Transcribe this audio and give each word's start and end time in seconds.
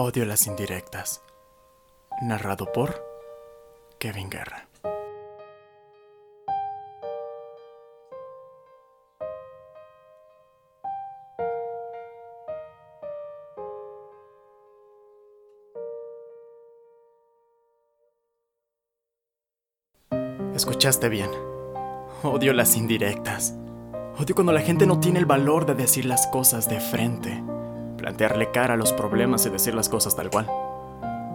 Odio 0.00 0.24
las 0.24 0.46
indirectas. 0.46 1.24
Narrado 2.22 2.70
por 2.72 3.04
Kevin 3.98 4.30
Guerra. 4.30 4.68
Escuchaste 20.54 21.08
bien. 21.08 21.28
Odio 22.22 22.52
las 22.52 22.76
indirectas. 22.76 23.56
Odio 24.16 24.36
cuando 24.36 24.52
la 24.52 24.60
gente 24.60 24.86
no 24.86 25.00
tiene 25.00 25.18
el 25.18 25.26
valor 25.26 25.66
de 25.66 25.74
decir 25.74 26.04
las 26.04 26.28
cosas 26.28 26.68
de 26.68 26.78
frente, 26.78 27.42
plantearle 28.08 28.50
cara 28.50 28.72
a 28.72 28.76
los 28.78 28.94
problemas 28.94 29.44
y 29.44 29.50
decir 29.50 29.74
las 29.74 29.90
cosas 29.90 30.16
tal 30.16 30.30
cual. 30.30 30.46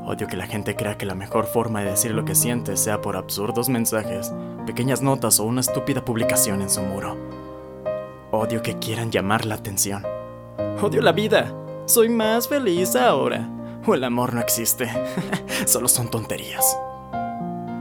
Odio 0.07 0.25
que 0.25 0.35
la 0.35 0.47
gente 0.47 0.75
crea 0.75 0.97
que 0.97 1.05
la 1.05 1.13
mejor 1.13 1.45
forma 1.45 1.81
de 1.81 1.91
decir 1.91 2.15
lo 2.15 2.25
que 2.25 2.33
siente 2.33 2.77
sea 2.77 2.99
por 2.99 3.15
absurdos 3.15 3.69
mensajes, 3.69 4.33
pequeñas 4.65 5.03
notas 5.03 5.39
o 5.39 5.43
una 5.43 5.61
estúpida 5.61 6.03
publicación 6.03 6.63
en 6.63 6.71
su 6.71 6.81
muro. 6.81 7.15
Odio 8.31 8.63
que 8.63 8.79
quieran 8.79 9.11
llamar 9.11 9.45
la 9.45 9.53
atención. 9.53 10.03
Odio 10.81 11.03
la 11.03 11.11
vida. 11.11 11.53
Soy 11.85 12.09
más 12.09 12.47
feliz 12.47 12.95
ahora. 12.95 13.47
O 13.85 13.93
el 13.93 14.03
amor 14.03 14.33
no 14.33 14.41
existe. 14.41 14.89
Solo 15.67 15.87
son 15.87 16.09
tonterías. 16.09 16.75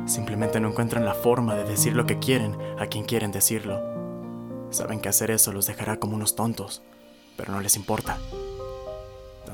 Simplemente 0.05 0.61
no 0.61 0.69
encuentran 0.69 1.07
la 1.07 1.15
forma 1.15 1.55
de 1.55 1.65
decir 1.65 1.97
lo 1.97 2.05
que 2.05 2.19
quieren 2.19 2.59
a 2.79 2.89
quien 2.89 3.07
quieren 3.07 3.33
decirlo. 3.33 3.81
Saben 4.69 5.01
que 5.01 5.09
hacer 5.09 5.31
eso 5.31 5.51
los 5.51 5.65
dejará 5.65 5.99
como 5.99 6.15
unos 6.15 6.37
tontos, 6.37 6.83
pero 7.39 7.53
no 7.53 7.61
les 7.63 7.77
importa. 7.77 8.19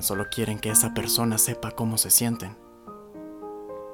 Solo 0.01 0.27
quieren 0.31 0.59
que 0.59 0.71
esa 0.71 0.95
persona 0.95 1.39
sepa 1.39 1.73
cómo 1.73 1.99
se 1.99 2.11
sienten. 2.11 2.57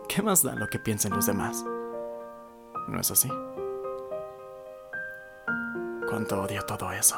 ¿Qué 0.09 0.23
más 0.23 0.43
da 0.43 0.55
lo 0.55 0.67
que 0.67 0.79
piensen 0.79 1.13
los 1.13 1.27
demás? 1.27 1.65
¿No 2.89 3.01
es 3.01 3.11
así? 3.11 3.29
Cuánto 6.09 6.43
odio 6.43 6.63
todo 6.67 6.93
eso. 6.93 7.17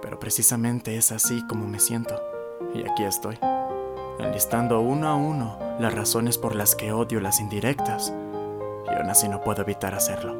Pero 0.00 0.18
precisamente 0.18 0.96
es 0.96 1.12
así 1.12 1.46
como 1.46 1.66
me 1.66 1.80
siento. 1.80 2.20
Y 2.74 2.88
aquí 2.88 3.04
estoy 3.04 3.38
enlistando 4.18 4.80
uno 4.80 5.08
a 5.08 5.14
uno 5.14 5.58
las 5.78 5.94
razones 5.94 6.38
por 6.38 6.54
las 6.54 6.74
que 6.74 6.92
odio 6.92 7.20
las 7.20 7.40
indirectas, 7.40 8.12
y 8.86 8.94
aún 8.94 9.10
así 9.10 9.28
no 9.28 9.42
puedo 9.42 9.62
evitar 9.62 9.94
hacerlo. 9.94 10.34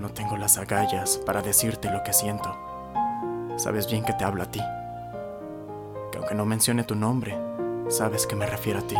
No 0.00 0.10
tengo 0.10 0.36
las 0.36 0.56
agallas 0.58 1.18
para 1.18 1.42
decirte 1.42 1.90
lo 1.90 2.02
que 2.02 2.12
siento. 2.12 2.56
Sabes 3.56 3.90
bien 3.90 4.04
que 4.04 4.12
te 4.12 4.24
hablo 4.24 4.42
a 4.42 4.50
ti. 4.50 4.60
Que 6.26 6.32
aunque 6.32 6.34
no 6.34 6.46
mencione 6.46 6.84
tu 6.84 6.94
nombre, 6.94 7.38
sabes 7.88 8.26
que 8.26 8.34
me 8.36 8.46
refiero 8.46 8.80
a 8.80 8.82
ti. 8.82 8.96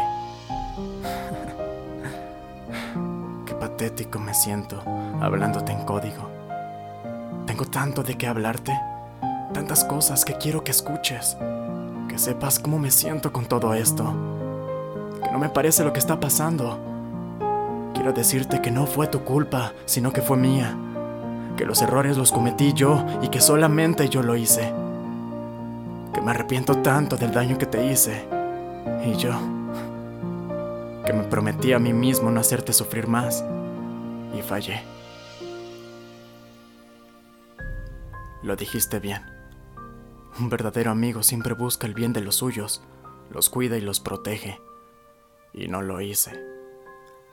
Qué 3.47 3.55
patético 3.55 4.19
me 4.19 4.33
siento 4.33 4.83
hablándote 5.21 5.73
en 5.73 5.85
código. 5.85 6.31
Tengo 7.47 7.65
tanto 7.65 8.03
de 8.03 8.17
qué 8.17 8.27
hablarte, 8.27 8.79
tantas 9.53 9.85
cosas 9.85 10.25
que 10.25 10.35
quiero 10.35 10.63
que 10.63 10.71
escuches 10.71 11.37
sepas 12.19 12.59
cómo 12.59 12.79
me 12.79 12.91
siento 12.91 13.33
con 13.33 13.47
todo 13.47 13.75
esto. 13.75 14.05
Que 15.23 15.31
no 15.31 15.39
me 15.39 15.49
parece 15.49 15.85
lo 15.85 15.93
que 15.93 15.99
está 15.99 16.21
pasando. 16.21 16.79
Quiero 17.95 18.13
decirte 18.13 18.61
que 18.61 18.71
no 18.71 18.87
fue 18.87 19.07
tu 19.07 19.21
culpa, 19.21 19.73
sino 19.85 20.13
que 20.13 20.23
fue 20.23 20.37
mía. 20.37 20.77
Que 21.57 21.65
los 21.65 21.81
errores 21.83 22.17
los 22.17 22.33
cometí 22.33 22.73
yo 22.73 23.05
y 23.23 23.29
que 23.29 23.41
solamente 23.41 24.09
yo 24.09 24.23
lo 24.23 24.37
hice. 24.37 24.73
Me 26.27 26.33
arrepiento 26.33 26.83
tanto 26.83 27.17
del 27.17 27.31
daño 27.31 27.57
que 27.57 27.67
te 27.67 27.87
hice. 27.87 28.27
Y 29.05 29.15
yo. 29.15 29.31
Que 31.05 31.13
me 31.13 31.23
prometí 31.23 31.73
a 31.73 31.79
mí 31.79 31.93
mismo 31.93 32.33
no 32.33 32.41
hacerte 32.41 32.73
sufrir 32.73 33.07
más. 33.07 33.45
Y 34.37 34.43
fallé. 34.43 34.83
Lo 38.43 38.57
dijiste 38.57 38.99
bien. 38.99 39.23
Un 40.41 40.49
verdadero 40.49 40.91
amigo 40.91 41.23
siempre 41.23 41.55
busca 41.55 41.87
el 41.87 41.95
bien 41.95 42.13
de 42.13 42.23
los 42.23 42.35
suyos, 42.35 42.83
los 43.31 43.49
cuida 43.49 43.77
y 43.77 43.81
los 43.81 44.01
protege. 44.01 44.61
Y 45.53 45.69
no 45.69 45.81
lo 45.81 46.01
hice. 46.01 46.33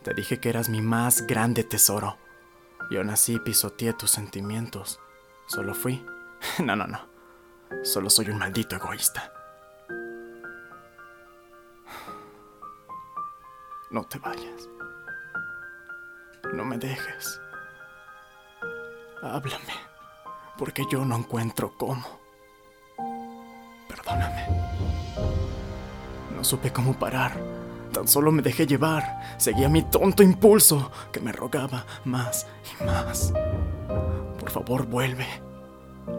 Te 0.03 0.13
dije 0.13 0.39
que 0.39 0.49
eras 0.49 0.69
mi 0.69 0.83
más 0.83 1.25
grande 1.25 1.63
tesoro. 1.63 2.17
Y 2.91 2.97
aún 2.97 3.09
así 3.09 3.39
pisoteé 3.39 3.93
tus 3.93 4.11
sentimientos. 4.11 4.99
Solo 5.47 5.73
fui. 5.73 6.05
No, 6.63 6.75
no, 6.75 6.85
no. 6.85 7.12
Solo 7.81 8.09
soy 8.09 8.29
un 8.29 8.37
maldito 8.37 8.75
egoísta. 8.75 9.31
No 13.91 14.03
te 14.03 14.19
vayas. 14.19 14.69
No 16.53 16.65
me 16.65 16.77
dejes. 16.77 17.39
Háblame, 19.21 19.73
porque 20.57 20.83
yo 20.91 21.05
no 21.05 21.15
encuentro 21.15 21.73
cómo. 21.77 22.19
Perdóname. 23.87 24.47
No 26.35 26.43
supe 26.43 26.73
cómo 26.73 26.93
parar. 26.93 27.39
Tan 27.93 28.07
solo 28.07 28.31
me 28.31 28.41
dejé 28.41 28.65
llevar. 28.65 29.37
Seguía 29.37 29.69
mi 29.69 29.83
tonto 29.83 30.23
impulso 30.23 30.91
que 31.11 31.19
me 31.19 31.31
rogaba 31.31 31.85
más 32.03 32.47
y 32.63 32.83
más. 32.83 33.31
Por 34.39 34.49
favor, 34.49 34.85
vuelve. 34.87 35.27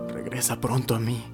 Regresa 0.08 0.56
pronto 0.60 0.94
a 0.94 1.00
mí. 1.00 1.24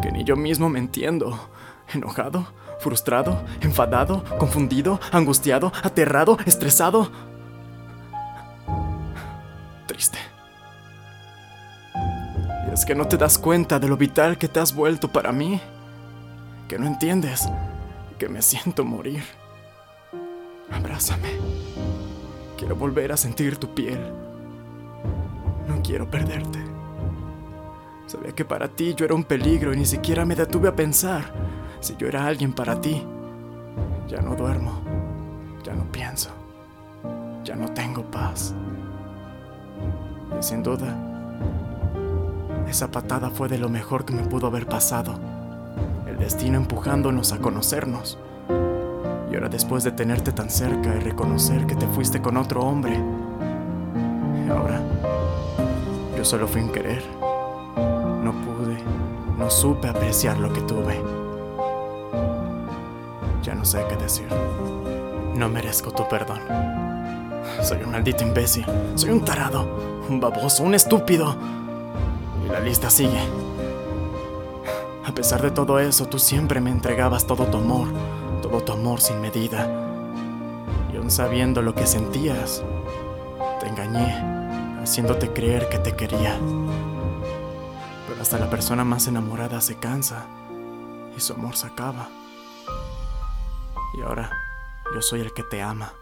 Que 0.00 0.12
ni 0.12 0.24
yo 0.24 0.36
mismo 0.36 0.68
me 0.68 0.78
entiendo. 0.78 1.48
Enojado, 1.92 2.46
frustrado, 2.78 3.42
enfadado, 3.60 4.24
confundido, 4.38 5.00
angustiado, 5.10 5.72
aterrado, 5.82 6.38
estresado. 6.46 7.10
Triste 9.86 10.18
es 12.72 12.86
que 12.86 12.94
no 12.94 13.06
te 13.06 13.18
das 13.18 13.38
cuenta 13.38 13.78
de 13.78 13.86
lo 13.86 13.96
vital 13.96 14.38
que 14.38 14.48
te 14.48 14.58
has 14.58 14.74
vuelto 14.74 15.08
para 15.08 15.30
mí. 15.30 15.60
Que 16.68 16.78
no 16.78 16.86
entiendes 16.86 17.48
que 18.18 18.28
me 18.28 18.40
siento 18.40 18.84
morir. 18.84 19.22
Abrázame. 20.70 21.28
Quiero 22.56 22.74
volver 22.76 23.12
a 23.12 23.16
sentir 23.16 23.58
tu 23.58 23.74
piel. 23.74 24.00
No 25.68 25.82
quiero 25.82 26.10
perderte. 26.10 26.71
Sabía 28.06 28.32
que 28.32 28.44
para 28.44 28.68
ti 28.68 28.94
yo 28.94 29.04
era 29.04 29.14
un 29.14 29.24
peligro 29.24 29.72
y 29.72 29.76
ni 29.76 29.86
siquiera 29.86 30.24
me 30.24 30.34
detuve 30.34 30.68
a 30.68 30.76
pensar 30.76 31.32
si 31.80 31.96
yo 31.96 32.06
era 32.06 32.26
alguien 32.26 32.52
para 32.52 32.80
ti. 32.80 33.02
Ya 34.08 34.20
no 34.20 34.34
duermo. 34.34 34.80
Ya 35.64 35.74
no 35.74 35.84
pienso. 35.90 36.30
Ya 37.44 37.56
no 37.56 37.68
tengo 37.72 38.02
paz. 38.04 38.54
Y 40.38 40.42
sin 40.42 40.62
duda, 40.62 40.96
esa 42.68 42.90
patada 42.90 43.30
fue 43.30 43.48
de 43.48 43.58
lo 43.58 43.68
mejor 43.68 44.04
que 44.04 44.12
me 44.14 44.22
pudo 44.22 44.46
haber 44.46 44.66
pasado. 44.66 45.14
El 46.06 46.18
destino 46.18 46.56
empujándonos 46.56 47.32
a 47.32 47.38
conocernos. 47.38 48.18
Y 49.30 49.34
ahora 49.34 49.48
después 49.48 49.82
de 49.84 49.92
tenerte 49.92 50.32
tan 50.32 50.50
cerca 50.50 50.94
y 50.94 51.00
reconocer 51.00 51.66
que 51.66 51.74
te 51.74 51.86
fuiste 51.86 52.20
con 52.20 52.36
otro 52.36 52.62
hombre. 52.62 52.96
Ahora, 54.50 54.80
yo 56.16 56.24
solo 56.24 56.46
fui 56.46 56.60
un 56.60 56.70
querer. 56.70 57.21
No 59.42 59.50
supe 59.50 59.88
apreciar 59.88 60.38
lo 60.38 60.52
que 60.52 60.60
tuve. 60.60 61.02
Ya 63.42 63.56
no 63.56 63.64
sé 63.64 63.84
qué 63.88 63.96
decir. 63.96 64.28
No 65.34 65.48
merezco 65.48 65.90
tu 65.90 66.06
perdón. 66.06 66.38
Soy 67.60 67.82
un 67.82 67.90
maldito 67.90 68.22
imbécil. 68.22 68.64
Soy 68.94 69.10
un 69.10 69.24
tarado, 69.24 69.66
un 70.08 70.20
baboso, 70.20 70.62
un 70.62 70.76
estúpido. 70.76 71.34
La 72.52 72.60
lista 72.60 72.88
sigue. 72.88 73.18
A 75.04 75.12
pesar 75.12 75.42
de 75.42 75.50
todo 75.50 75.80
eso, 75.80 76.06
tú 76.06 76.20
siempre 76.20 76.60
me 76.60 76.70
entregabas 76.70 77.26
todo 77.26 77.46
tu 77.46 77.58
amor, 77.58 77.88
todo 78.42 78.60
tu 78.60 78.70
amor 78.70 79.00
sin 79.00 79.20
medida. 79.20 79.68
Y 80.92 80.98
aún 80.98 81.10
sabiendo 81.10 81.62
lo 81.62 81.74
que 81.74 81.88
sentías, 81.88 82.62
te 83.58 83.66
engañé, 83.66 84.78
haciéndote 84.80 85.32
creer 85.32 85.68
que 85.68 85.78
te 85.78 85.96
quería. 85.96 86.38
Hasta 88.22 88.38
la 88.38 88.48
persona 88.48 88.84
más 88.84 89.08
enamorada 89.08 89.60
se 89.60 89.76
cansa 89.78 90.26
y 91.16 91.20
su 91.20 91.32
amor 91.32 91.56
se 91.56 91.66
acaba. 91.66 92.08
Y 93.94 94.02
ahora 94.02 94.30
yo 94.94 95.02
soy 95.02 95.20
el 95.20 95.34
que 95.34 95.42
te 95.42 95.60
ama 95.60 95.92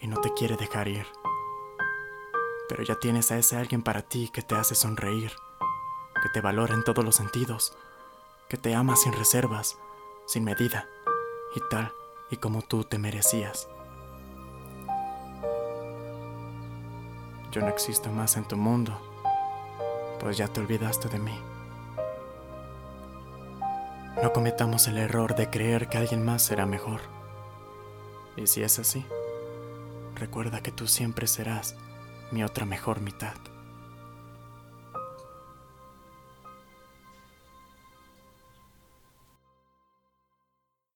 y 0.00 0.06
no 0.06 0.20
te 0.20 0.32
quiere 0.32 0.56
dejar 0.56 0.86
ir. 0.86 1.06
Pero 2.68 2.84
ya 2.84 2.94
tienes 2.94 3.32
a 3.32 3.36
ese 3.36 3.56
alguien 3.56 3.82
para 3.82 4.02
ti 4.02 4.30
que 4.32 4.42
te 4.42 4.54
hace 4.54 4.76
sonreír 4.76 5.32
que 6.22 6.28
te 6.30 6.40
valora 6.40 6.72
en 6.72 6.84
todos 6.84 7.04
los 7.04 7.16
sentidos, 7.16 7.76
que 8.48 8.56
te 8.56 8.74
ama 8.74 8.94
sin 8.96 9.12
reservas, 9.12 9.76
sin 10.26 10.44
medida, 10.44 10.88
y 11.54 11.60
tal 11.68 11.92
y 12.30 12.36
como 12.36 12.62
tú 12.62 12.84
te 12.84 12.96
merecías. 12.96 13.68
Yo 17.50 17.60
no 17.60 17.68
existo 17.68 18.10
más 18.10 18.38
en 18.38 18.44
tu 18.44 18.56
mundo, 18.56 19.13
pues 20.24 20.38
ya 20.38 20.48
te 20.48 20.58
olvidaste 20.58 21.10
de 21.10 21.18
mí. 21.18 21.38
No 24.22 24.32
cometamos 24.32 24.88
el 24.88 24.96
error 24.96 25.36
de 25.36 25.50
creer 25.50 25.90
que 25.90 25.98
alguien 25.98 26.24
más 26.24 26.40
será 26.40 26.64
mejor. 26.64 27.02
Y 28.34 28.46
si 28.46 28.62
es 28.62 28.78
así, 28.78 29.04
recuerda 30.14 30.62
que 30.62 30.72
tú 30.72 30.86
siempre 30.86 31.26
serás 31.26 31.76
mi 32.30 32.42
otra 32.42 32.64
mejor 32.64 33.02
mitad. 33.02 33.34